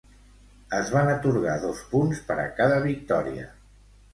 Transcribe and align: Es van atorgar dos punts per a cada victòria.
Es 0.77 0.87
van 0.95 1.09
atorgar 1.11 1.59
dos 1.65 1.83
punts 1.91 2.25
per 2.31 2.41
a 2.45 2.49
cada 2.63 2.81
victòria. 2.87 3.47